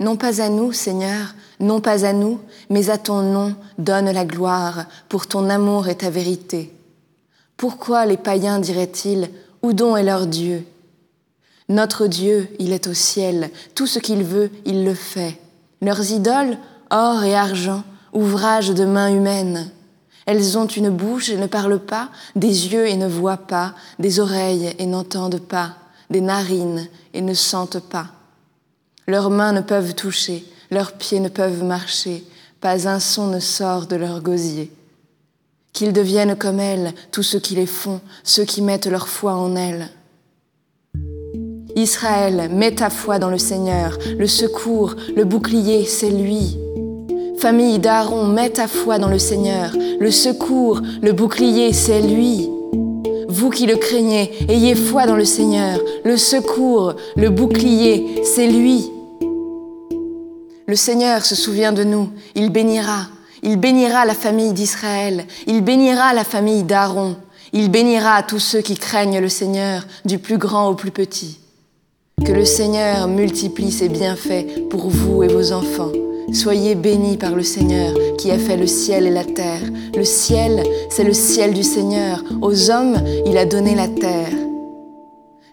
[0.00, 4.24] Non pas à nous, Seigneur, non pas à nous, mais à ton nom donne la
[4.24, 6.72] gloire pour ton amour et ta vérité.
[7.56, 9.28] Pourquoi les païens diraient-ils,
[9.62, 10.64] où donc est leur Dieu?
[11.68, 15.38] Notre Dieu, il est au ciel, tout ce qu'il veut, il le fait.
[15.82, 16.56] Leurs idoles,
[16.90, 19.70] or et argent, ouvrage de mains humaines.
[20.26, 24.20] Elles ont une bouche et ne parlent pas, des yeux et ne voient pas, des
[24.20, 25.74] oreilles et n'entendent pas,
[26.10, 28.06] des narines et ne sentent pas.
[29.08, 32.22] Leurs mains ne peuvent toucher, leurs pieds ne peuvent marcher,
[32.60, 34.70] pas un son ne sort de leur gosier.
[35.72, 39.56] Qu'ils deviennent comme elles, tous ceux qui les font, ceux qui mettent leur foi en
[39.56, 39.88] elles.
[41.74, 46.58] Israël, mets ta foi dans le Seigneur, le secours, le bouclier, c'est lui.
[47.38, 52.50] Famille d'Aaron, mets ta foi dans le Seigneur, le secours, le bouclier, c'est lui.
[53.30, 58.90] Vous qui le craignez, ayez foi dans le Seigneur, le secours, le bouclier, c'est lui.
[60.68, 63.06] Le Seigneur se souvient de nous, il bénira,
[63.42, 67.16] il bénira la famille d'Israël, il bénira la famille d'Aaron,
[67.54, 71.40] il bénira tous ceux qui craignent le Seigneur, du plus grand au plus petit.
[72.22, 75.92] Que le Seigneur multiplie ses bienfaits pour vous et vos enfants.
[76.34, 79.62] Soyez bénis par le Seigneur qui a fait le ciel et la terre.
[79.96, 82.22] Le ciel, c'est le ciel du Seigneur.
[82.42, 84.34] Aux hommes, il a donné la terre.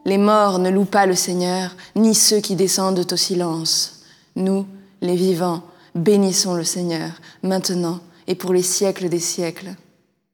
[0.03, 4.01] Les morts ne louent pas le Seigneur, ni ceux qui descendent au silence.
[4.35, 4.65] Nous,
[5.05, 5.63] les vivants,
[5.95, 7.11] bénissons le Seigneur,
[7.43, 9.75] maintenant et pour les siècles des siècles.